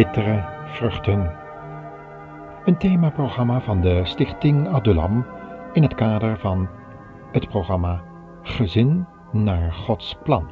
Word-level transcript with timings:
bittere 0.00 0.44
vruchten. 0.64 1.30
Een 2.64 2.76
themaprogramma 2.76 3.60
van 3.60 3.80
de 3.80 4.00
Stichting 4.04 4.68
Adulam 4.68 5.26
in 5.72 5.82
het 5.82 5.94
kader 5.94 6.38
van 6.38 6.68
het 7.32 7.48
programma 7.48 8.02
Gezin 8.42 9.06
naar 9.32 9.72
Gods 9.72 10.16
Plan. 10.22 10.50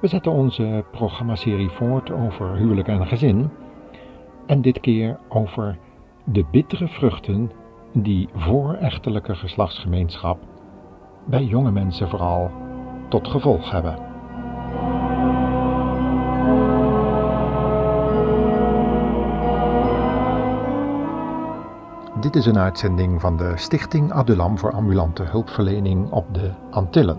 We 0.00 0.08
zetten 0.08 0.32
onze 0.32 0.84
programmaserie 0.90 1.68
voort 1.68 2.10
over 2.10 2.56
huwelijk 2.56 2.88
en 2.88 3.06
gezin 3.06 3.50
en 4.46 4.62
dit 4.62 4.80
keer 4.80 5.18
over 5.28 5.78
de 6.24 6.44
bittere 6.50 6.88
vruchten 6.88 7.50
die 7.92 8.28
voor 8.34 8.74
echtelijke 8.74 9.34
geslachtsgemeenschap 9.34 10.38
bij 11.24 11.44
jonge 11.44 11.70
mensen 11.70 12.08
vooral 12.08 12.50
tot 13.08 13.28
gevolg 13.28 13.70
hebben. 13.70 14.05
Dit 22.26 22.36
is 22.36 22.46
een 22.46 22.58
uitzending 22.58 23.20
van 23.20 23.36
de 23.36 23.52
Stichting 23.54 24.12
Adulam 24.12 24.58
voor 24.58 24.72
ambulante 24.72 25.22
hulpverlening 25.22 26.10
op 26.10 26.34
de 26.34 26.50
Antillen. 26.70 27.18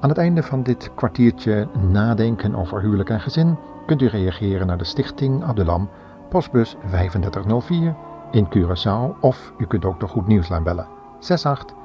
Aan 0.00 0.08
het 0.08 0.18
einde 0.18 0.42
van 0.42 0.62
dit 0.62 0.90
kwartiertje 0.94 1.68
nadenken 1.90 2.54
over 2.54 2.80
huwelijk 2.80 3.10
en 3.10 3.20
gezin 3.20 3.58
kunt 3.86 4.02
u 4.02 4.06
reageren 4.06 4.66
naar 4.66 4.78
de 4.78 4.84
Stichting 4.84 5.44
Adulam, 5.44 5.88
postbus 6.28 6.76
3504 6.88 7.94
in 8.30 8.48
Curaçao 8.48 9.20
of 9.20 9.52
u 9.58 9.66
kunt 9.66 9.84
ook 9.84 10.00
de 10.00 10.06
Goed 10.06 10.26
Nieuwslijn 10.26 10.62
bellen 10.62 10.86
68 11.18 11.76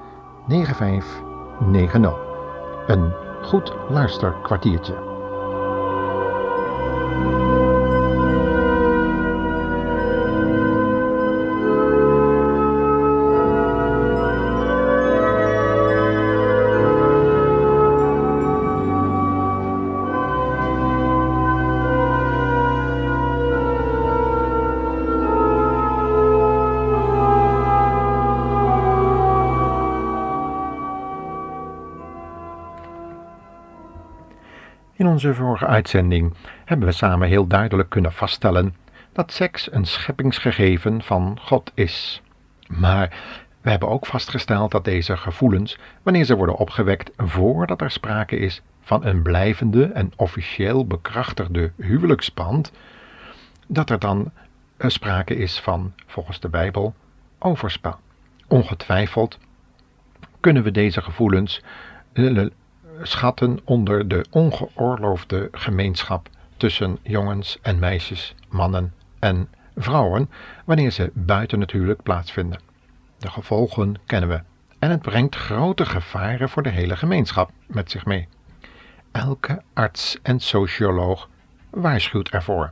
9590. 0.47 2.13
Een 2.87 3.13
goed 3.41 3.73
luisterkwartiertje. 3.89 5.12
Onze 35.13 35.33
vorige 35.33 35.65
uitzending 35.65 36.33
hebben 36.65 36.87
we 36.87 36.93
samen 36.93 37.27
heel 37.27 37.47
duidelijk 37.47 37.89
kunnen 37.89 38.13
vaststellen 38.13 38.75
dat 39.11 39.31
seks 39.31 39.71
een 39.71 39.85
scheppingsgegeven 39.85 41.01
van 41.01 41.37
God 41.41 41.71
is. 41.73 42.21
Maar 42.67 43.09
we 43.61 43.69
hebben 43.69 43.89
ook 43.89 44.05
vastgesteld 44.05 44.71
dat 44.71 44.85
deze 44.85 45.17
gevoelens, 45.17 45.77
wanneer 46.03 46.23
ze 46.23 46.35
worden 46.35 46.55
opgewekt 46.55 47.11
voordat 47.17 47.81
er 47.81 47.91
sprake 47.91 48.35
is 48.35 48.61
van 48.81 49.05
een 49.05 49.21
blijvende 49.21 49.85
en 49.85 50.11
officieel 50.15 50.87
bekrachtigde 50.87 51.71
huwelijksband, 51.77 52.71
dat 53.67 53.89
er 53.89 53.99
dan 53.99 54.31
sprake 54.77 55.35
is 55.35 55.59
van, 55.59 55.93
volgens 56.05 56.39
de 56.39 56.49
Bijbel, 56.49 56.93
overspel. 57.39 57.95
Ongetwijfeld 58.47 59.37
kunnen 60.39 60.63
we 60.63 60.71
deze 60.71 61.01
gevoelens 61.01 61.61
schatten 63.07 63.59
onder 63.63 64.07
de 64.07 64.25
ongeoorloofde 64.29 65.47
gemeenschap 65.51 66.29
tussen 66.57 66.97
jongens 67.01 67.57
en 67.61 67.79
meisjes, 67.79 68.35
mannen 68.49 68.93
en 69.19 69.49
vrouwen, 69.75 70.29
wanneer 70.65 70.91
ze 70.91 71.11
buiten 71.13 71.61
het 71.61 71.71
huwelijk 71.71 72.03
plaatsvinden. 72.03 72.59
De 73.17 73.29
gevolgen 73.29 73.95
kennen 74.05 74.29
we 74.29 74.41
en 74.79 74.89
het 74.89 75.01
brengt 75.01 75.35
grote 75.35 75.85
gevaren 75.85 76.49
voor 76.49 76.63
de 76.63 76.69
hele 76.69 76.95
gemeenschap 76.95 77.51
met 77.67 77.91
zich 77.91 78.05
mee. 78.05 78.27
Elke 79.11 79.61
arts 79.73 80.19
en 80.21 80.39
socioloog 80.39 81.29
waarschuwt 81.69 82.29
ervoor. 82.29 82.71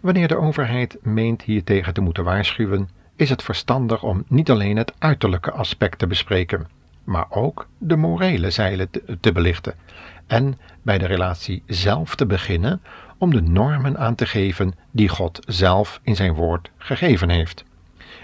Wanneer 0.00 0.28
de 0.28 0.36
overheid 0.36 0.98
meent 1.02 1.42
hiertegen 1.42 1.94
te 1.94 2.00
moeten 2.00 2.24
waarschuwen, 2.24 2.88
is 3.16 3.30
het 3.30 3.42
verstandig 3.42 4.02
om 4.02 4.24
niet 4.26 4.50
alleen 4.50 4.76
het 4.76 4.92
uiterlijke 4.98 5.50
aspect 5.50 5.98
te 5.98 6.06
bespreken, 6.06 6.68
maar 7.08 7.26
ook 7.30 7.68
de 7.78 7.96
morele 7.96 8.50
zeilen 8.50 8.90
te 9.20 9.32
belichten 9.32 9.74
en 10.26 10.58
bij 10.82 10.98
de 10.98 11.06
relatie 11.06 11.62
zelf 11.66 12.14
te 12.14 12.26
beginnen 12.26 12.82
om 13.18 13.30
de 13.30 13.42
normen 13.42 13.98
aan 13.98 14.14
te 14.14 14.26
geven 14.26 14.74
die 14.90 15.08
God 15.08 15.40
zelf 15.46 16.00
in 16.02 16.16
zijn 16.16 16.34
woord 16.34 16.70
gegeven 16.76 17.28
heeft. 17.28 17.64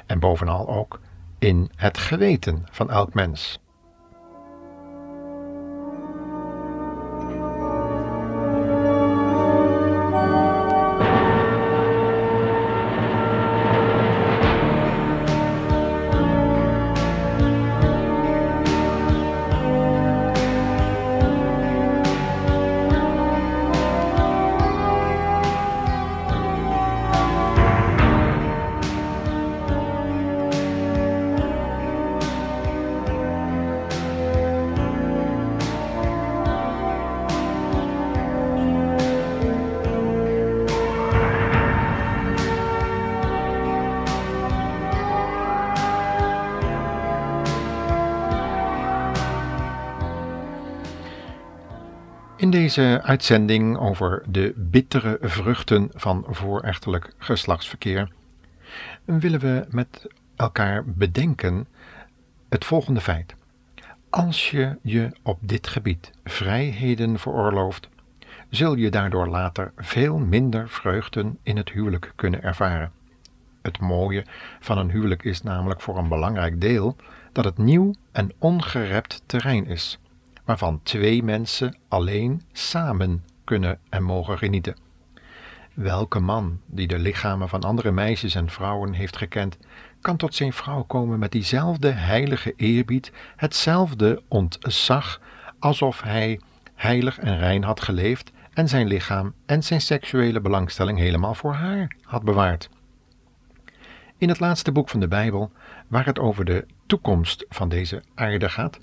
En 0.07 0.19
bovenal 0.19 0.69
ook 0.69 1.01
in 1.39 1.71
het 1.77 1.99
geweten 1.99 2.67
van 2.71 2.91
elk 2.91 3.15
mens. 3.15 3.59
Deze 52.55 53.01
uitzending 53.03 53.79
over 53.79 54.23
de 54.27 54.53
bittere 54.57 55.19
vruchten 55.21 55.91
van 55.95 56.25
voorechtelijk 56.29 57.15
geslachtsverkeer 57.19 58.09
willen 59.05 59.41
we 59.41 59.67
met 59.71 60.07
elkaar 60.37 60.85
bedenken 60.85 61.67
het 62.49 62.65
volgende 62.65 63.01
feit. 63.01 63.35
Als 64.11 64.51
je 64.51 64.77
je 64.83 65.11
op 65.23 65.39
dit 65.41 65.67
gebied 65.67 66.11
vrijheden 66.25 67.19
veroorlooft, 67.19 67.89
zul 68.51 68.75
je 68.75 68.91
daardoor 68.91 69.29
later 69.29 69.73
veel 69.77 70.19
minder 70.19 70.69
vreugden 70.69 71.39
in 71.43 71.57
het 71.57 71.71
huwelijk 71.71 72.13
kunnen 72.15 72.43
ervaren. 72.43 72.93
Het 73.63 73.79
mooie 73.79 74.25
van 74.61 74.79
een 74.79 74.91
huwelijk 74.91 75.25
is 75.25 75.43
namelijk 75.43 75.81
voor 75.81 75.99
een 75.99 76.09
belangrijk 76.09 76.61
deel 76.61 76.97
dat 77.33 77.45
het 77.45 77.59
nieuw 77.59 77.95
en 78.13 78.33
ongerept 78.39 79.23
terrein 79.27 79.67
is 79.67 79.99
waarvan 80.45 80.81
twee 80.83 81.23
mensen 81.23 81.79
alleen 81.89 82.43
samen 82.53 83.25
kunnen 83.45 83.79
en 83.89 84.03
mogen 84.03 84.39
genieten. 84.39 84.77
Welke 85.75 86.21
man 86.21 86.61
die 86.67 86.87
de 86.87 86.99
lichamen 86.99 87.49
van 87.49 87.63
andere 87.63 87.91
meisjes 87.91 88.35
en 88.35 88.51
vrouwen 88.51 88.93
heeft 88.93 89.17
gekend, 89.17 89.59
kan 90.01 90.17
tot 90.17 90.35
zijn 90.35 90.53
vrouw 90.53 90.83
komen 90.83 91.19
met 91.19 91.33
diezelfde 91.33 91.91
heilige 91.91 92.53
eerbied, 92.57 93.13
hetzelfde 93.37 94.23
ontzag, 94.29 95.21
alsof 95.59 96.03
hij 96.03 96.41
heilig 96.75 97.19
en 97.19 97.39
rein 97.39 97.63
had 97.63 97.81
geleefd 97.81 98.33
en 98.53 98.69
zijn 98.69 98.87
lichaam 98.87 99.35
en 99.47 99.63
zijn 99.63 99.81
seksuele 99.81 100.41
belangstelling 100.41 100.99
helemaal 100.99 101.35
voor 101.35 101.55
haar 101.55 101.97
had 102.03 102.23
bewaard. 102.23 102.69
In 104.19 104.29
het 104.29 104.41
laatste 104.41 104.73
boek 104.73 104.89
van 104.89 105.01
de 105.01 105.09
Bijbel, 105.09 105.53
waar 105.89 106.07
het 106.07 106.19
over 106.19 106.45
de 106.45 106.67
toekomst 106.87 107.45
van 107.49 107.69
deze 107.69 108.03
aarde 108.15 108.49
gaat, 108.49 108.79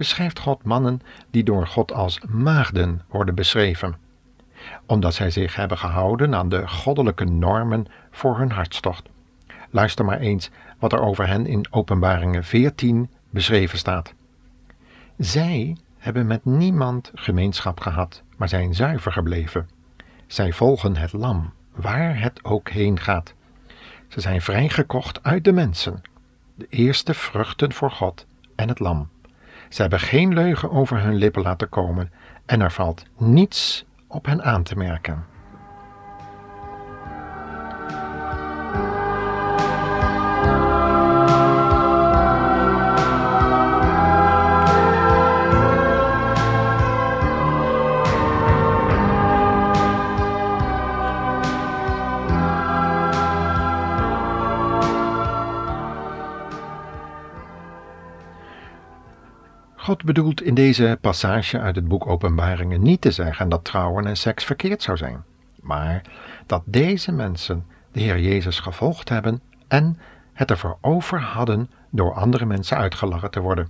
beschrijft 0.00 0.38
God 0.38 0.64
mannen 0.64 1.00
die 1.30 1.44
door 1.44 1.66
God 1.66 1.92
als 1.92 2.20
maagden 2.28 3.02
worden 3.08 3.34
beschreven, 3.34 3.96
omdat 4.86 5.14
zij 5.14 5.30
zich 5.30 5.56
hebben 5.56 5.78
gehouden 5.78 6.34
aan 6.34 6.48
de 6.48 6.68
goddelijke 6.68 7.24
normen 7.24 7.86
voor 8.10 8.38
hun 8.38 8.50
hartstocht. 8.50 9.08
Luister 9.70 10.04
maar 10.04 10.18
eens 10.18 10.50
wat 10.78 10.92
er 10.92 11.00
over 11.00 11.26
hen 11.26 11.46
in 11.46 11.66
Openbaringen 11.70 12.44
14 12.44 13.10
beschreven 13.30 13.78
staat. 13.78 14.14
Zij 15.16 15.76
hebben 15.98 16.26
met 16.26 16.44
niemand 16.44 17.10
gemeenschap 17.14 17.80
gehad, 17.80 18.22
maar 18.36 18.48
zijn 18.48 18.74
zuiver 18.74 19.12
gebleven. 19.12 19.68
Zij 20.26 20.52
volgen 20.52 20.96
het 20.96 21.12
lam, 21.12 21.52
waar 21.74 22.20
het 22.20 22.44
ook 22.44 22.68
heen 22.68 23.00
gaat. 23.00 23.34
Ze 24.08 24.20
zijn 24.20 24.42
vrijgekocht 24.42 25.22
uit 25.22 25.44
de 25.44 25.52
mensen, 25.52 26.02
de 26.54 26.66
eerste 26.68 27.14
vruchten 27.14 27.72
voor 27.72 27.90
God 27.90 28.26
en 28.54 28.68
het 28.68 28.78
lam. 28.78 29.08
Ze 29.70 29.80
hebben 29.80 30.00
geen 30.00 30.34
leugen 30.34 30.70
over 30.70 31.02
hun 31.02 31.14
lippen 31.14 31.42
laten 31.42 31.68
komen 31.68 32.12
en 32.46 32.60
er 32.60 32.72
valt 32.72 33.04
niets 33.16 33.84
op 34.06 34.26
hen 34.26 34.42
aan 34.42 34.62
te 34.62 34.76
merken. 34.76 35.24
God 59.90 60.04
bedoelt 60.04 60.42
in 60.42 60.54
deze 60.54 60.98
passage 61.00 61.58
uit 61.58 61.76
het 61.76 61.88
boek 61.88 62.06
Openbaringen 62.06 62.82
niet 62.82 63.00
te 63.00 63.10
zeggen 63.10 63.48
dat 63.48 63.64
trouwen 63.64 64.06
en 64.06 64.16
seks 64.16 64.44
verkeerd 64.44 64.82
zou 64.82 64.96
zijn, 64.96 65.24
maar 65.60 66.02
dat 66.46 66.62
deze 66.64 67.12
mensen 67.12 67.66
de 67.92 68.00
Heer 68.00 68.20
Jezus 68.20 68.60
gevolgd 68.60 69.08
hebben 69.08 69.40
en 69.68 69.98
het 70.32 70.50
ervoor 70.50 70.78
over 70.80 71.20
hadden 71.20 71.70
door 71.90 72.14
andere 72.14 72.44
mensen 72.44 72.76
uitgelachen 72.76 73.30
te 73.30 73.40
worden, 73.40 73.68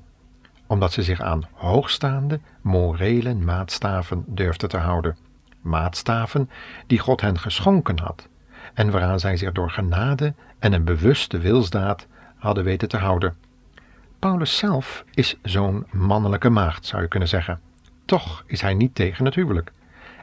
omdat 0.67 0.93
ze 0.93 1.03
zich 1.03 1.21
aan 1.21 1.49
hoogstaande 1.53 2.41
morele 2.61 3.35
maatstaven 3.35 4.25
durfden 4.27 4.69
te 4.69 4.79
houden, 4.79 5.17
maatstaven 5.61 6.51
die 6.87 6.99
God 6.99 7.21
hen 7.21 7.39
geschonken 7.39 7.99
had 7.99 8.29
en 8.75 8.91
waaraan 8.91 9.21
zij 9.21 9.37
zich 9.37 9.53
door 9.53 9.71
genade 9.71 10.35
en 10.59 10.73
een 10.73 10.85
bewuste 10.85 11.39
wilsdaad 11.39 12.07
hadden 12.37 12.65
weten 12.65 12.89
te 12.89 12.97
houden. 12.97 13.37
Paulus 14.21 14.57
zelf 14.57 15.05
is 15.15 15.37
zo'n 15.43 15.87
mannelijke 15.91 16.51
maagd, 16.51 16.87
zou 16.87 17.03
je 17.03 17.09
kunnen 17.09 17.29
zeggen. 17.29 17.61
Toch 18.05 18.45
is 18.47 18.61
hij 18.61 18.75
niet 18.75 18.95
tegen 18.95 19.25
het 19.25 19.35
huwelijk 19.35 19.73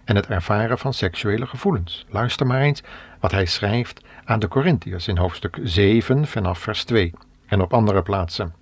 en 0.04 0.16
het 0.16 0.28
ervaren 0.28 0.78
van 0.78 0.94
seksuele 0.94 1.46
gevoelens. 1.46 2.06
Luister 2.10 2.48
maar 2.48 2.62
eens 2.62 2.84
wat 3.20 3.32
hij 3.32 3.46
schrijft 3.46 4.02
aan 4.26 4.40
de 4.40 4.48
Corinthiërs 4.48 5.08
in 5.08 5.18
hoofdstuk 5.18 5.60
7 5.64 6.28
vanaf 6.28 6.60
vers 6.60 6.84
2 6.84 7.14
en 7.46 7.62
op 7.62 7.74
andere 7.74 8.02
plaatsen. 8.02 8.54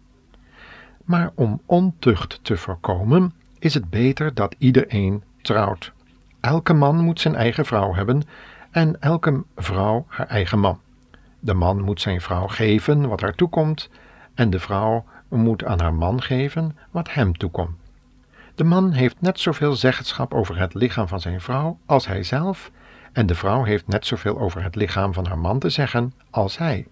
Maar 1.03 1.31
om 1.35 1.61
ontucht 1.65 2.39
te 2.41 2.57
voorkomen, 2.57 3.33
is 3.59 3.73
het 3.73 3.89
beter 3.89 4.33
dat 4.33 4.55
iedereen 4.57 5.23
trouwt. 5.41 5.91
Elke 6.39 6.73
man 6.73 6.95
moet 6.97 7.19
zijn 7.19 7.35
eigen 7.35 7.65
vrouw 7.65 7.93
hebben 7.93 8.23
en 8.71 9.01
elke 9.01 9.43
vrouw 9.55 10.05
haar 10.07 10.27
eigen 10.27 10.59
man. 10.59 10.79
De 11.39 11.53
man 11.53 11.81
moet 11.81 12.01
zijn 12.01 12.21
vrouw 12.21 12.47
geven 12.47 13.07
wat 13.07 13.21
haar 13.21 13.35
toekomt 13.35 13.89
en 14.33 14.49
de 14.49 14.59
vrouw 14.59 15.05
moet 15.37 15.63
aan 15.63 15.79
haar 15.79 15.93
man 15.93 16.21
geven 16.21 16.77
wat 16.91 17.13
hem 17.13 17.37
toekomt. 17.37 17.77
De 18.55 18.63
man 18.63 18.91
heeft 18.91 19.21
net 19.21 19.39
zoveel 19.39 19.73
zeggenschap 19.73 20.33
over 20.33 20.59
het 20.59 20.73
lichaam 20.73 21.07
van 21.07 21.19
zijn 21.19 21.41
vrouw 21.41 21.79
als 21.85 22.07
hij 22.07 22.23
zelf, 22.23 22.71
en 23.11 23.25
de 23.25 23.35
vrouw 23.35 23.63
heeft 23.63 23.87
net 23.87 24.05
zoveel 24.05 24.39
over 24.39 24.63
het 24.63 24.75
lichaam 24.75 25.13
van 25.13 25.25
haar 25.25 25.37
man 25.37 25.59
te 25.59 25.69
zeggen 25.69 26.13
als 26.29 26.57
hij. 26.57 26.87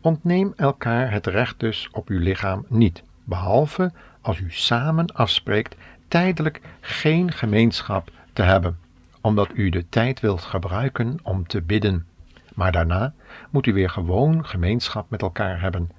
Ontneem 0.00 0.52
elkaar 0.56 1.10
het 1.12 1.26
recht 1.26 1.60
dus 1.60 1.88
op 1.92 2.08
uw 2.08 2.18
lichaam 2.18 2.64
niet, 2.68 3.02
behalve 3.24 3.92
als 4.20 4.38
u 4.38 4.46
samen 4.48 5.06
afspreekt 5.14 5.76
tijdelijk 6.08 6.60
geen 6.80 7.32
gemeenschap 7.32 8.10
te 8.32 8.42
hebben, 8.42 8.78
omdat 9.20 9.48
u 9.54 9.68
de 9.68 9.88
tijd 9.88 10.20
wilt 10.20 10.42
gebruiken 10.42 11.18
om 11.22 11.46
te 11.46 11.62
bidden. 11.62 12.06
Maar 12.54 12.72
daarna 12.72 13.12
moet 13.50 13.66
u 13.66 13.72
weer 13.72 13.90
gewoon 13.90 14.46
gemeenschap 14.46 15.10
met 15.10 15.22
elkaar 15.22 15.60
hebben. 15.60 15.90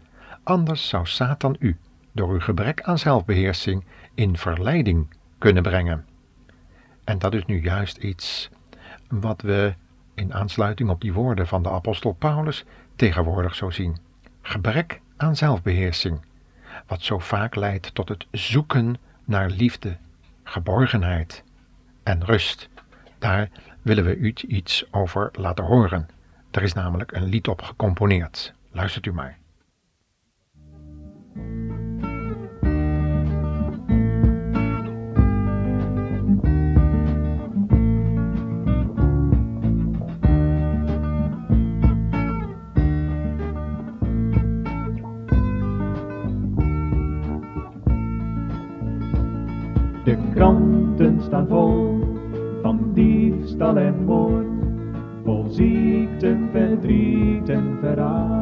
Anders 0.51 0.89
zou 0.89 1.06
Satan 1.06 1.56
u, 1.59 1.77
door 2.12 2.30
uw 2.30 2.39
gebrek 2.39 2.81
aan 2.81 2.98
zelfbeheersing, 2.98 3.86
in 4.15 4.38
verleiding 4.38 5.07
kunnen 5.38 5.63
brengen. 5.63 6.06
En 7.03 7.19
dat 7.19 7.33
is 7.33 7.45
nu 7.45 7.62
juist 7.62 7.98
iets 7.98 8.50
wat 9.07 9.42
we 9.42 9.74
in 10.13 10.33
aansluiting 10.33 10.89
op 10.89 11.01
die 11.01 11.13
woorden 11.13 11.48
van 11.48 11.63
de 11.63 11.69
apostel 11.69 12.13
Paulus 12.13 12.65
tegenwoordig 12.95 13.56
zo 13.56 13.69
zien. 13.69 13.98
Gebrek 14.42 15.01
aan 15.18 15.36
zelfbeheersing, 15.36 16.25
wat 16.88 17.01
zo 17.01 17.19
vaak 17.19 17.56
leidt 17.56 17.95
tot 17.95 18.09
het 18.09 18.27
zoeken 18.31 18.97
naar 19.25 19.50
liefde, 19.50 19.97
geborgenheid 20.44 21.44
en 22.04 22.25
rust. 22.25 22.69
Daar 23.19 23.50
willen 23.81 24.04
we 24.06 24.15
u 24.15 24.33
iets 24.47 24.86
over 24.94 25.30
laten 25.33 25.65
horen. 25.65 26.09
Er 26.51 26.63
is 26.63 26.74
namelijk 26.74 27.12
een 27.12 27.25
lied 27.25 27.47
op 27.47 27.62
gecomponeerd. 27.62 28.54
Luistert 28.71 29.06
u 29.06 29.13
maar. 29.13 29.39
De 50.04 50.18
kranten 50.33 51.22
staan 51.22 51.48
vol 51.48 52.00
van 52.62 52.80
diefstal 52.94 53.78
en 53.78 54.06
moord, 54.06 54.48
vol 55.24 55.45
ziekten, 55.50 56.50
verdriet 56.51 57.50
en 57.50 57.78
verraad. 57.81 58.40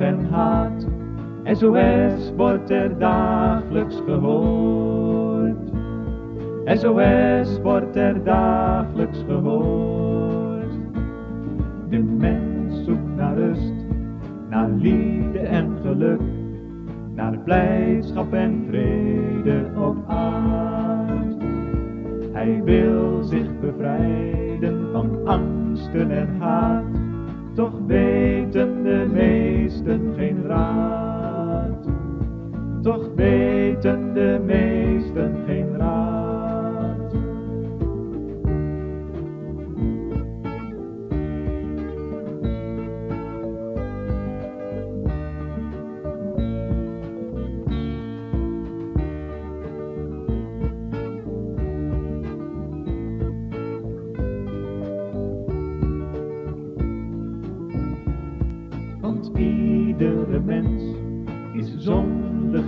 En 0.00 0.28
haat, 0.30 0.86
SOS 1.44 2.32
wordt 2.36 2.70
er 2.70 2.98
dagelijks 2.98 4.02
gehoord. 4.06 5.70
SOS 6.64 7.60
wordt 7.62 7.96
er 7.96 8.24
dagelijks 8.24 9.24
gehoord. 9.28 10.72
De 11.88 11.98
mens 11.98 12.84
zoekt 12.84 13.16
naar 13.16 13.34
rust 13.34 13.80
naar 14.50 14.70
liefde 14.70 15.38
en 15.38 15.76
geluk, 15.82 16.20
naar 17.14 17.38
blijdschap 17.38 18.32
en 18.32 18.64
vrede 18.68 19.70
op 19.76 19.96
aard. 20.06 21.42
Hij 22.32 22.62
wil 22.64 23.22
zich 23.22 23.60
bevrijden 23.60 24.88
van 24.92 25.18
angsten 25.24 26.10
en 26.10 26.36
haat, 26.38 26.99
toch 27.60 27.80
weten 27.86 28.82
de 28.82 29.06
meesten 29.12 30.14
geen 30.16 30.46
raad. 30.46 31.88
Toch 32.82 33.08
weten 33.14 34.14
de 34.14 34.40
meesten 34.46 34.69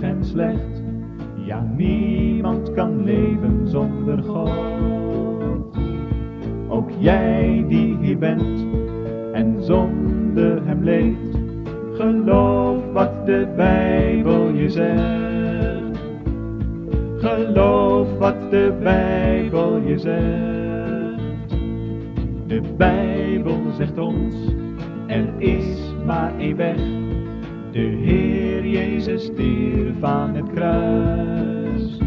en 0.03 0.25
slecht. 0.25 0.83
Ja, 1.35 1.67
niemand 1.77 2.73
kan 2.73 3.03
leven 3.03 3.67
zonder 3.67 4.23
God. 4.23 5.77
Ook 6.67 6.89
jij 6.99 7.65
die 7.67 7.97
hier 8.01 8.17
bent 8.17 8.65
en 9.31 9.55
zonder 9.59 10.65
hem 10.65 10.83
leeft, 10.83 11.37
geloof 11.93 12.91
wat 12.93 13.25
de 13.25 13.47
Bijbel 13.55 14.49
je 14.49 14.69
zegt. 14.69 15.99
Geloof 17.17 18.17
wat 18.17 18.51
de 18.51 18.73
Bijbel 18.83 19.77
je 19.85 19.97
zegt. 19.97 21.49
De 22.47 22.61
Bijbel 22.77 23.61
zegt 23.77 23.97
ons, 23.97 24.35
er 25.07 25.33
is 25.37 25.93
maar 26.05 26.37
één 26.37 26.55
weg. 26.55 27.02
De 27.73 27.79
Heer 27.79 28.65
Jezus 28.67 29.23
stierf 29.23 30.03
aan 30.03 30.35
het 30.35 30.51
kruis. 30.53 31.97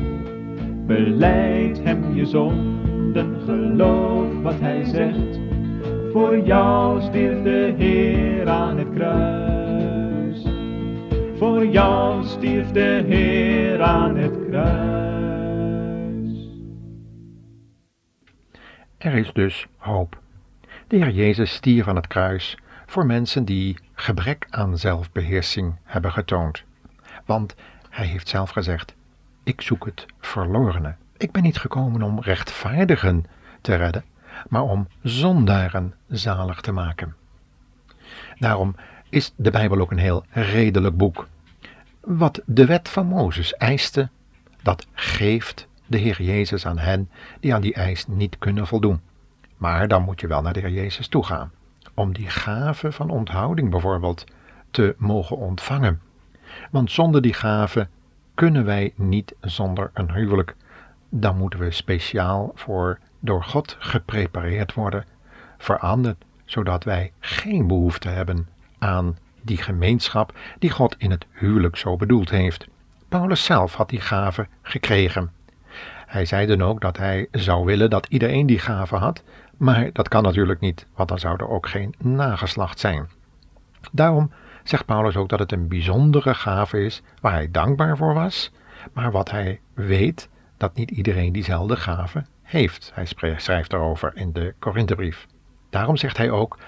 Beleid 0.87 1.83
hem 1.83 2.15
je 2.15 2.27
zonden, 2.27 3.41
geloof 3.45 4.43
wat 4.43 4.61
hij 4.61 4.85
zegt. 4.85 5.41
Voor 6.13 6.39
jou 6.39 7.03
stierf 7.03 7.43
de 7.43 7.75
Heer 7.79 8.49
aan 8.49 8.79
het 8.79 8.89
kruis. 8.95 10.43
Voor 11.37 11.67
jou 11.67 12.25
stierf 12.25 12.71
de 12.71 13.05
Heer 13.07 13.83
aan 13.83 14.17
het 14.17 14.35
kruis. 14.49 14.71
Er 18.99 19.15
is 19.15 19.33
dus 19.33 19.67
hoop. 19.77 20.21
De 20.89 20.97
Heer 20.97 21.11
Jezus 21.11 21.55
stierf 21.55 21.89
aan 21.89 21.97
het 21.97 22.07
kruis 22.07 22.59
voor 22.87 23.07
mensen 23.07 23.45
die 23.45 23.77
gebrek 23.99 24.47
aan 24.51 24.79
zelfbeheersing 24.79 25.75
hebben 25.85 26.13
getoond. 26.13 26.63
Want 27.25 27.55
hij 27.91 28.07
heeft 28.07 28.29
zelf 28.29 28.51
gezegd: 28.51 28.95
Ik 29.43 29.61
zoek 29.61 29.85
het 29.85 30.07
verlorene. 30.21 30.95
Ik 31.17 31.33
ben 31.33 31.43
niet 31.43 31.59
gekomen 31.59 32.03
om 32.03 32.21
rechtvaardigen 32.21 33.25
te 33.61 33.75
redden, 33.75 34.05
maar 34.49 34.63
om 34.63 34.89
zondaren 35.03 35.95
zalig 36.09 36.61
te 36.61 36.73
maken. 36.73 37.15
Daarom 38.39 38.75
is 39.09 39.33
de 39.37 39.51
Bijbel 39.51 39.81
ook 39.81 39.91
een 39.91 39.99
heel 39.99 40.25
redelijk 40.31 40.97
boek. 40.97 41.29
Wat 42.01 42.41
de 42.45 42.67
wet 42.67 42.89
van 42.89 43.07
Mozes 43.07 43.55
eiste, 43.55 44.09
dat 44.63 44.87
geeft 44.93 45.69
de 45.87 45.99
Heer 45.99 46.23
Jezus 46.23 46.67
aan 46.67 46.79
hen 46.79 47.11
die 47.41 47.55
aan 47.55 47.61
die 47.61 47.75
eis 47.75 48.07
niet 48.07 48.39
kunnen 48.39 48.67
voldoen. 48.67 49.01
Maar 49.57 49.89
dan 49.89 50.03
moet 50.03 50.21
je 50.21 50.27
wel 50.27 50.43
naar 50.43 50.53
de 50.53 50.61
Heer 50.61 50.71
Jezus 50.71 51.09
toe 51.09 51.25
gaan, 51.25 51.53
om 51.97 52.13
die 52.13 52.29
gave 52.29 52.93
van 52.93 53.11
onthouding 53.11 53.71
bijvoorbeeld 53.71 54.25
te 54.71 54.95
mogen 54.99 55.37
ontvangen. 55.37 56.01
Want 56.71 56.91
zonder 56.91 57.23
die 57.23 57.33
gave 57.33 57.89
kunnen 58.35 58.65
wij 58.65 58.93
niet 58.95 59.35
zonder 59.41 59.91
een 59.95 60.13
huwelijk. 60.13 60.57
Dan 61.09 61.37
moeten 61.37 61.59
we 61.59 61.71
speciaal 61.71 62.53
voor 62.55 62.99
door 63.21 63.45
God 63.45 63.77
geprepareerd 63.79 64.75
worden, 64.75 65.05
veranderd, 65.59 66.25
zodat 66.45 66.85
wij 66.85 67.13
geen 67.21 67.67
behoefte 67.67 68.09
hebben 68.09 68.49
aan 68.79 69.17
die 69.43 69.57
gemeenschap 69.57 70.39
die 70.59 70.71
God 70.71 70.95
in 70.99 71.11
het 71.11 71.27
huwelijk 71.33 71.77
zo 71.77 71.97
bedoeld 71.97 72.31
heeft. 72.31 72.67
Paulus 73.09 73.45
zelf 73.45 73.75
had 73.75 73.89
die 73.89 74.01
gave 74.01 74.47
gekregen. 74.63 75.31
Hij 76.07 76.25
zei 76.25 76.47
dan 76.47 76.63
ook 76.63 76.81
dat 76.81 76.97
hij 76.97 77.29
zou 77.31 77.65
willen 77.65 77.91
dat 77.91 78.07
iedereen 78.07 78.47
die 78.47 78.59
gave 78.59 78.97
had, 78.97 79.23
maar 79.57 79.91
dat 79.93 80.09
kan 80.09 80.23
natuurlijk 80.23 80.61
niet, 80.61 80.87
want 80.95 81.09
dan 81.09 81.19
zou 81.19 81.37
er 81.37 81.49
ook 81.49 81.69
geen 81.69 81.95
nageslacht 81.99 82.79
zijn. 82.79 83.09
Daarom 83.93 84.31
zegt 84.65 84.87
Paulus 84.87 85.17
ook 85.17 85.29
dat 85.29 85.39
het 85.39 85.53
een 85.53 85.69
bijzondere 85.69 86.35
gave 86.35 86.85
is 86.85 87.03
waar 87.21 87.33
hij 87.33 87.51
dankbaar 87.51 87.97
voor 87.97 88.15
was, 88.15 88.53
maar 88.93 89.11
wat 89.11 89.31
hij 89.31 89.61
weet 89.75 90.29
dat 90.57 90.75
niet 90.75 90.91
iedereen 90.91 91.33
diezelfde 91.33 91.77
gave 91.77 92.25
heeft. 92.43 92.93
Hij 92.95 93.07
schrijft 93.37 93.71
daarover 93.71 94.13
in 94.15 94.33
de 94.33 94.55
Korinthebrief. 94.59 95.27
Daarom 95.71 95.97
zegt 95.97 96.17
hij 96.17 96.31
ook: 96.31 96.59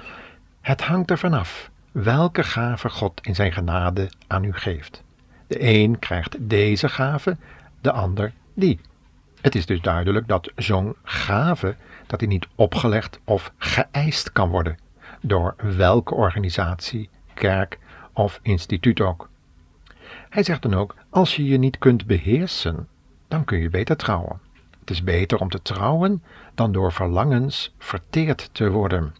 Het 0.60 0.82
hangt 0.82 1.10
er 1.10 1.18
vanaf 1.18 1.70
welke 1.92 2.42
gave 2.42 2.88
God 2.88 3.26
in 3.26 3.34
zijn 3.34 3.52
genade 3.52 4.10
aan 4.26 4.44
u 4.44 4.52
geeft. 4.52 5.02
De 5.46 5.56
een 5.62 5.98
krijgt 5.98 6.36
deze 6.40 6.88
gave, 6.88 7.36
de 7.80 7.92
ander 7.92 8.32
die. 8.54 8.80
Het 9.40 9.54
is 9.54 9.66
dus 9.66 9.80
duidelijk 9.80 10.28
dat 10.28 10.52
zo'n 10.56 10.96
gave 11.02 11.76
dat 12.06 12.18
die 12.18 12.28
niet 12.28 12.48
opgelegd 12.54 13.20
of 13.24 13.52
geëist 13.58 14.32
kan 14.32 14.48
worden 14.48 14.78
door 15.20 15.54
welke 15.76 16.14
organisatie, 16.14 17.08
kerk 17.34 17.78
of 18.12 18.40
instituut 18.42 19.00
ook. 19.00 19.28
Hij 20.28 20.42
zegt 20.42 20.62
dan 20.62 20.74
ook: 20.74 20.94
als 21.10 21.36
je 21.36 21.44
je 21.44 21.58
niet 21.58 21.78
kunt 21.78 22.06
beheersen, 22.06 22.88
dan 23.28 23.44
kun 23.44 23.58
je 23.58 23.70
beter 23.70 23.96
trouwen. 23.96 24.40
Het 24.80 24.90
is 24.90 25.02
beter 25.02 25.38
om 25.38 25.48
te 25.48 25.62
trouwen 25.62 26.22
dan 26.54 26.72
door 26.72 26.92
verlangens 26.92 27.74
verteerd 27.78 28.48
te 28.52 28.70
worden. 28.70 29.14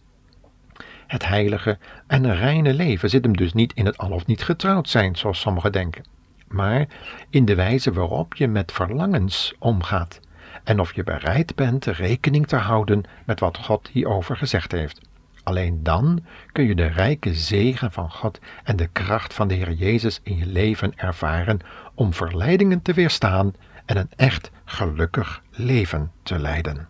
Het 1.07 1.27
heilige 1.27 1.77
en 2.07 2.35
reine 2.35 2.73
leven 2.73 3.09
zit 3.09 3.23
hem 3.23 3.37
dus 3.37 3.53
niet 3.53 3.73
in 3.73 3.85
het 3.85 3.97
al 3.97 4.11
of 4.11 4.25
niet 4.25 4.43
getrouwd 4.43 4.89
zijn, 4.89 5.15
zoals 5.15 5.39
sommigen 5.39 5.71
denken, 5.71 6.05
maar 6.51 6.87
in 7.29 7.45
de 7.45 7.55
wijze 7.55 7.91
waarop 7.91 8.35
je 8.35 8.47
met 8.47 8.71
verlangens 8.71 9.53
omgaat 9.59 10.19
en 10.63 10.79
of 10.79 10.95
je 10.95 11.03
bereid 11.03 11.55
bent 11.55 11.85
rekening 11.85 12.47
te 12.47 12.55
houden 12.55 13.03
met 13.25 13.39
wat 13.39 13.57
God 13.57 13.87
hierover 13.87 14.37
gezegd 14.37 14.71
heeft. 14.71 15.01
Alleen 15.43 15.83
dan 15.83 16.25
kun 16.51 16.65
je 16.65 16.75
de 16.75 16.85
rijke 16.85 17.33
zegen 17.33 17.91
van 17.91 18.11
God 18.11 18.39
en 18.63 18.75
de 18.75 18.87
kracht 18.87 19.33
van 19.33 19.47
de 19.47 19.53
Heer 19.53 19.71
Jezus 19.71 20.19
in 20.23 20.37
je 20.37 20.45
leven 20.45 20.91
ervaren 20.95 21.59
om 21.93 22.13
verleidingen 22.13 22.81
te 22.81 22.93
weerstaan 22.93 23.53
en 23.85 23.97
een 23.97 24.11
echt 24.15 24.51
gelukkig 24.65 25.41
leven 25.51 26.11
te 26.23 26.39
leiden. 26.39 26.87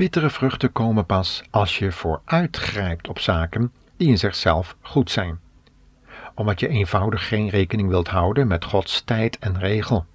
Bittere 0.00 0.30
vruchten 0.30 0.72
komen 0.72 1.06
pas 1.06 1.42
als 1.50 1.78
je 1.78 1.92
vooruitgrijpt 1.92 3.08
op 3.08 3.18
zaken 3.18 3.72
die 3.96 4.08
in 4.08 4.18
zichzelf 4.18 4.76
goed 4.80 5.10
zijn, 5.10 5.40
omdat 6.34 6.60
je 6.60 6.68
eenvoudig 6.68 7.28
geen 7.28 7.48
rekening 7.48 7.88
wilt 7.88 8.08
houden 8.08 8.46
met 8.46 8.64
Gods 8.64 9.02
tijd 9.04 9.38
en 9.38 9.58
regel. 9.58 10.06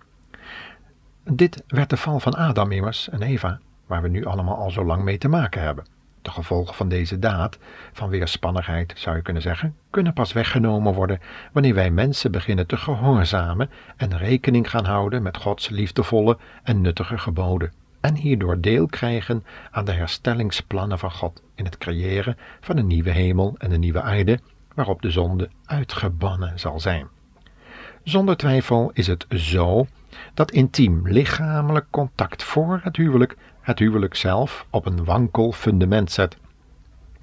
Dit 1.23 1.63
werd 1.67 1.89
de 1.89 1.97
val 1.97 2.19
van 2.19 2.33
Adam 2.33 2.71
immers 2.71 3.09
en 3.09 3.21
Eva, 3.21 3.59
waar 3.87 4.01
we 4.01 4.07
nu 4.07 4.25
allemaal 4.25 4.55
al 4.55 4.71
zo 4.71 4.85
lang 4.85 5.03
mee 5.03 5.17
te 5.17 5.27
maken 5.27 5.61
hebben. 5.61 5.85
De 6.21 6.31
gevolgen 6.31 6.75
van 6.75 6.89
deze 6.89 7.19
daad, 7.19 7.57
van 7.93 8.09
weerspannigheid 8.09 8.93
zou 8.95 9.15
je 9.15 9.21
kunnen 9.21 9.41
zeggen, 9.41 9.75
kunnen 9.89 10.13
pas 10.13 10.33
weggenomen 10.33 10.93
worden 10.93 11.19
wanneer 11.51 11.73
wij 11.73 11.91
mensen 11.91 12.31
beginnen 12.31 12.67
te 12.67 12.77
gehoorzamen 12.77 13.69
en 13.97 14.17
rekening 14.17 14.69
gaan 14.69 14.85
houden 14.85 15.23
met 15.23 15.37
Gods 15.37 15.69
liefdevolle 15.69 16.37
en 16.63 16.81
nuttige 16.81 17.17
geboden 17.17 17.71
en 18.05 18.15
hierdoor 18.15 18.61
deel 18.61 18.85
krijgen 18.85 19.45
aan 19.71 19.85
de 19.85 19.91
herstellingsplannen 19.91 20.99
van 20.99 21.11
God 21.11 21.41
in 21.55 21.65
het 21.65 21.77
creëren 21.77 22.37
van 22.61 22.77
een 22.77 22.87
nieuwe 22.87 23.09
hemel 23.09 23.55
en 23.57 23.71
een 23.71 23.79
nieuwe 23.79 24.01
aarde 24.01 24.39
waarop 24.73 25.01
de 25.01 25.09
zonde 25.09 25.49
uitgebannen 25.65 26.59
zal 26.59 26.79
zijn. 26.79 27.07
Zonder 28.03 28.37
twijfel 28.37 28.91
is 28.93 29.07
het 29.07 29.25
zo 29.29 29.87
dat 30.33 30.51
intiem 30.51 31.07
lichamelijk 31.07 31.85
contact 31.89 32.43
voor 32.43 32.79
het 32.83 32.95
huwelijk 32.95 33.37
het 33.61 33.79
huwelijk 33.79 34.15
zelf 34.15 34.65
op 34.69 34.85
een 34.85 35.03
wankel 35.03 35.51
fundament 35.51 36.11
zet. 36.11 36.37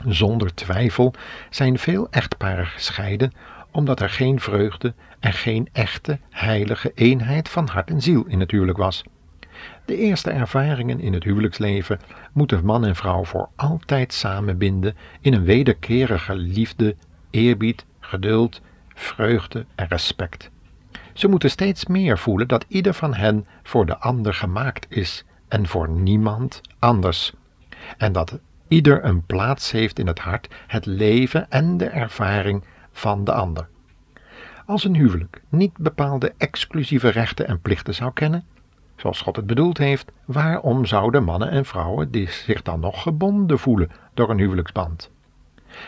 Zonder 0.07 0.55
twijfel 0.55 1.15
zijn 1.51 1.79
veel 1.79 2.07
echtparen 2.11 2.67
gescheiden 2.67 3.33
omdat 3.71 4.01
er 4.01 4.11
geen 4.11 4.41
vreugde 4.41 4.95
en 5.21 5.33
geen 5.33 5.69
echte 5.73 6.19
heilige 6.31 6.93
eenheid 6.95 7.49
van 7.49 7.69
hart 7.69 7.91
en 7.91 8.01
ziel 8.01 8.25
in 8.27 8.41
het 8.41 8.51
huwelijk 8.51 8.79
was. 8.79 9.05
De 9.85 9.97
eerste 9.97 10.31
ervaringen 10.31 11.01
in 11.01 11.13
het 11.13 11.25
huwelijksleven 11.25 12.01
moeten 12.33 12.65
man 12.65 12.85
en 12.85 12.97
vrouw 12.97 13.25
voor 13.25 13.49
altijd 13.57 14.13
samenbinden 14.13 14.97
in 15.21 15.33
een 15.35 15.45
wederkerige 15.45 16.35
liefde, 16.35 16.97
eerbied, 17.31 17.85
geduld, 18.01 18.61
vreugde 18.95 19.67
en 19.75 19.87
respect. 19.87 20.51
Ze 21.13 21.29
moeten 21.29 21.51
steeds 21.51 21.87
meer 21.87 22.19
voelen 22.19 22.49
dat 22.49 22.65
ieder 22.69 22.95
van 22.95 23.15
hen 23.15 23.47
voor 23.63 23.87
de 23.87 23.99
ander 23.99 24.35
gemaakt 24.35 24.87
is 24.89 25.25
en 25.49 25.67
voor 25.67 25.89
niemand 25.89 26.61
anders. 26.79 27.33
En 27.97 28.13
dat 28.13 28.39
ieder 28.69 29.05
een 29.05 29.27
plaats 29.27 29.71
heeft 29.71 29.99
in 29.99 30.07
het 30.07 30.19
hart, 30.19 30.49
het 30.67 30.87
leven 30.87 31.51
en 31.51 31.77
de 31.77 31.87
ervaring 31.87 32.65
van 32.93 33.25
de 33.25 33.33
ander. 33.33 33.69
Als 34.67 34.85
een 34.85 34.97
huwelijk 34.97 35.43
niet 35.49 35.77
bepaalde 35.77 36.35
exclusieve 36.39 37.09
rechten 37.09 37.47
en 37.47 37.61
plichten 37.61 37.95
zou 37.95 38.13
kennen, 38.13 38.45
zoals 39.03 39.21
God 39.21 39.37
het 39.37 39.47
bedoeld 39.47 39.79
heeft, 39.79 40.13
waarom 40.25 40.87
zouden 40.87 41.25
mannen 41.25 41.51
en 41.51 41.65
vrouwen 41.65 42.11
die 42.11 42.31
zich 42.31 42.63
dan 42.63 42.81
nog 42.81 43.03
gebonden 43.03 43.59
voelen 43.59 43.91
door 44.15 44.31
een 44.31 44.39
huwelijksband? 44.39 45.11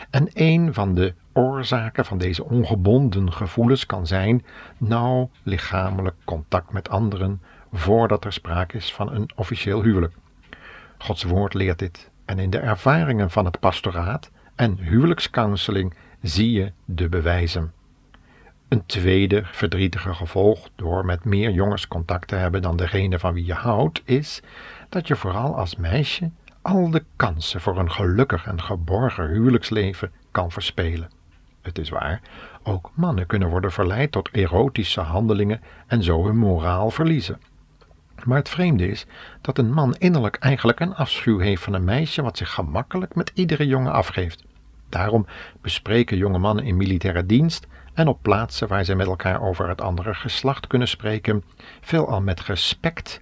En 0.09 0.29
een 0.33 0.73
van 0.73 0.95
de 0.95 1.13
oorzaken 1.33 2.05
van 2.05 2.17
deze 2.17 2.43
ongebonden 2.43 3.33
gevoelens 3.33 3.85
kan 3.85 4.07
zijn 4.07 4.45
nauw 4.77 5.29
lichamelijk 5.43 6.15
contact 6.23 6.71
met 6.71 6.89
anderen 6.89 7.41
voordat 7.73 8.25
er 8.25 8.33
sprake 8.33 8.77
is 8.77 8.93
van 8.93 9.11
een 9.11 9.29
officieel 9.35 9.83
huwelijk. 9.83 10.13
Gods 10.97 11.23
woord 11.23 11.53
leert 11.53 11.79
dit 11.79 12.09
en 12.25 12.39
in 12.39 12.49
de 12.49 12.59
ervaringen 12.59 13.31
van 13.31 13.45
het 13.45 13.59
pastoraat 13.59 14.31
en 14.55 14.77
huwelijkscounseling 14.77 15.93
zie 16.21 16.51
je 16.51 16.71
de 16.85 17.09
bewijzen. 17.09 17.73
Een 18.67 18.85
tweede 18.85 19.43
verdrietige 19.45 20.13
gevolg 20.13 20.69
door 20.75 21.05
met 21.05 21.25
meer 21.25 21.51
jongens 21.51 21.87
contact 21.87 22.27
te 22.27 22.35
hebben 22.35 22.61
dan 22.61 22.77
degene 22.77 23.19
van 23.19 23.33
wie 23.33 23.45
je 23.45 23.53
houdt, 23.53 24.01
is 24.05 24.41
dat 24.89 25.07
je 25.07 25.15
vooral 25.15 25.57
als 25.57 25.75
meisje 25.75 26.31
al 26.61 26.89
de 26.89 27.03
kansen 27.15 27.61
voor 27.61 27.79
een 27.79 27.91
gelukkig 27.91 28.45
en 28.45 28.61
geborgen 28.61 29.27
huwelijksleven 29.27 30.11
kan 30.31 30.51
verspelen. 30.51 31.09
Het 31.61 31.77
is 31.77 31.89
waar, 31.89 32.21
ook 32.63 32.91
mannen 32.93 33.25
kunnen 33.25 33.49
worden 33.49 33.71
verleid 33.71 34.11
tot 34.11 34.29
erotische 34.31 35.01
handelingen 35.01 35.61
en 35.87 36.03
zo 36.03 36.25
hun 36.25 36.37
moraal 36.37 36.89
verliezen. 36.89 37.41
Maar 38.23 38.37
het 38.37 38.49
vreemde 38.49 38.87
is 38.87 39.05
dat 39.41 39.57
een 39.57 39.73
man 39.73 39.95
innerlijk 39.95 40.35
eigenlijk 40.35 40.79
een 40.79 40.95
afschuw 40.95 41.39
heeft 41.39 41.63
van 41.63 41.73
een 41.73 41.83
meisje 41.83 42.21
wat 42.21 42.37
zich 42.37 42.53
gemakkelijk 42.53 43.15
met 43.15 43.31
iedere 43.33 43.67
jongen 43.67 43.91
afgeeft. 43.91 44.43
Daarom 44.89 45.25
bespreken 45.61 46.17
jonge 46.17 46.37
mannen 46.37 46.65
in 46.65 46.77
militaire 46.77 47.25
dienst 47.25 47.67
en 47.95 48.07
op 48.07 48.19
plaatsen 48.21 48.67
waar 48.67 48.85
zij 48.85 48.95
met 48.95 49.07
elkaar 49.07 49.41
over 49.41 49.69
het 49.69 49.81
andere 49.81 50.13
geslacht 50.13 50.67
kunnen 50.67 50.87
spreken, 50.87 51.43
veelal 51.81 52.21
met 52.21 52.41
respect 52.41 53.21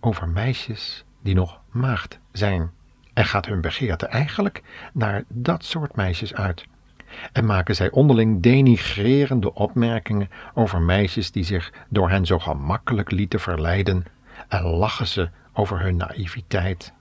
over 0.00 0.28
meisjes 0.28 1.04
die 1.22 1.34
nog 1.34 1.60
maagd 1.70 2.18
zijn. 2.32 2.70
En 3.12 3.24
gaat 3.24 3.46
hun 3.46 3.60
begeerte 3.60 4.06
eigenlijk 4.06 4.62
naar 4.92 5.24
dat 5.28 5.64
soort 5.64 5.96
meisjes 5.96 6.34
uit. 6.34 6.66
En 7.32 7.44
maken 7.44 7.74
zij 7.74 7.90
onderling 7.90 8.42
denigrerende 8.42 9.54
opmerkingen 9.54 10.30
over 10.54 10.80
meisjes 10.80 11.30
die 11.30 11.44
zich 11.44 11.72
door 11.88 12.10
hen 12.10 12.26
zo 12.26 12.38
gemakkelijk 12.38 13.10
lieten 13.10 13.40
verleiden, 13.40 14.04
en 14.48 14.62
lachen 14.62 15.06
ze 15.06 15.28
over 15.52 15.80
hun 15.80 15.96
naïviteit. 15.96 16.92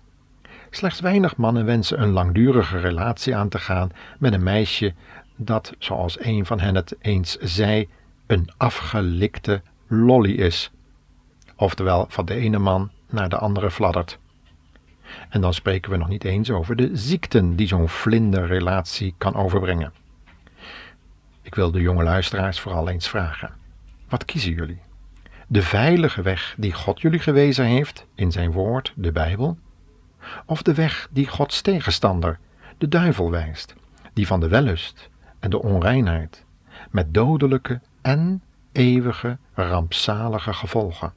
Slechts 0.69 1.00
weinig 1.00 1.38
mannen 1.38 1.65
wensen 1.65 2.01
een 2.01 2.09
langdurige 2.09 2.77
relatie 2.77 3.35
aan 3.35 3.50
te 3.50 3.59
gaan 3.59 3.91
met 4.19 4.33
een 4.33 4.43
meisje 4.43 4.93
dat, 5.36 5.74
zoals 5.78 6.25
een 6.25 6.46
van 6.46 6.60
hen 6.60 6.75
het 6.75 6.96
eens 7.00 7.38
zei, 7.38 7.90
een 8.28 8.50
afgelikte 8.58 9.62
lolly 9.88 10.32
is. 10.32 10.72
Oftewel 11.56 12.06
van 12.10 12.25
de 12.25 12.34
ene 12.34 12.60
man 12.60 12.92
naar 13.10 13.30
de 13.30 13.38
andere 13.38 13.72
fladdert. 13.72 14.20
En 15.30 15.42
dan 15.42 15.54
spreken 15.54 15.92
we 15.92 15.98
nog 15.98 16.08
niet 16.08 16.24
eens 16.24 16.52
over 16.52 16.75
de 16.75 16.90
ziekten 16.94 17.56
die 17.56 17.68
zo'n 17.68 17.90
vlinderrelatie 17.90 19.16
kan 19.18 19.36
overbrengen. 19.36 19.94
Ik 21.42 21.56
wil 21.56 21.72
de 21.72 21.82
jonge 21.82 22.04
luisteraars 22.04 22.60
vooral 22.60 22.90
eens 22.90 23.10
vragen: 23.10 23.52
wat 24.10 24.25
kiezen 24.25 24.54
jullie? 24.54 24.82
De 25.48 25.62
veilige 25.62 26.22
weg 26.22 26.56
die 26.58 26.74
God 26.74 27.02
jullie 27.02 27.20
gewezen 27.20 27.66
heeft 27.66 28.06
in 28.16 28.32
zijn 28.32 28.52
woord, 28.52 28.94
de 28.96 29.12
Bijbel? 29.12 29.58
Of 30.46 30.62
de 30.62 30.74
weg 30.74 31.08
die 31.12 31.28
Gods 31.28 31.62
tegenstander, 31.62 32.40
de 32.78 32.88
duivel, 32.88 33.32
wijst, 33.32 33.75
die 34.13 34.28
van 34.28 34.40
de 34.40 34.48
wellust 34.48 35.10
de 35.51 35.62
onreinheid, 35.62 36.45
met 36.89 37.13
dodelijke 37.13 37.81
en 38.01 38.41
eeuwige 38.71 39.38
rampzalige 39.53 40.53
gevolgen? 40.53 41.13